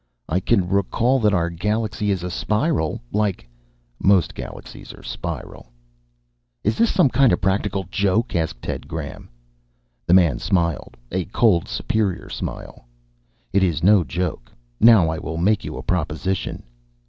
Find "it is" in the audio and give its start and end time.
13.53-13.83